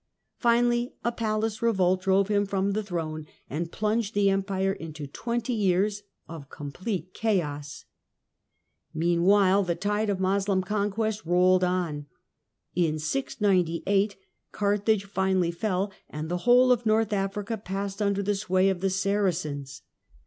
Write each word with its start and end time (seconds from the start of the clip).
Finally 0.39 0.95
a 1.05 1.11
palace 1.11 1.61
revolt 1.61 2.01
drove 2.01 2.27
him 2.27 2.43
from 2.43 2.71
the 2.71 2.81
throne 2.81 3.27
and 3.47 3.71
plunged 3.71 4.15
the 4.15 4.31
Empire 4.31 4.73
into 4.73 5.05
twenty 5.05 5.53
years 5.53 6.01
of 6.27 6.49
complete 6.49 7.13
chaos. 7.13 7.85
Meanwhile 8.95 9.61
the 9.61 9.75
tide 9.75 10.09
of 10.09 10.19
Moslem 10.19 10.63
conquest 10.63 11.23
rolled 11.23 11.63
on. 11.63 12.07
Moslem 12.75 12.93
In 12.95 12.97
698 12.97 14.15
Carthage 14.51 15.05
finally 15.05 15.51
fell, 15.51 15.91
and 16.09 16.29
the 16.29 16.37
whole 16.49 16.71
of 16.71 16.83
North 16.83 17.09
f 17.09 17.13
North 17.13 17.13
Africa 17.13 17.57
passed 17.59 18.01
under 18.01 18.23
the 18.23 18.33
sway 18.33 18.69
of 18.69 18.81
the 18.81 18.89
Saracens. 18.89 19.83